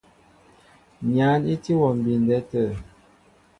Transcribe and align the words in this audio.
Nyǎn 1.13 1.41
í 1.53 1.55
tí 1.63 1.71
wɔ 1.79 1.89
mbindɛ 1.99 2.37
tə̂. 2.49 2.65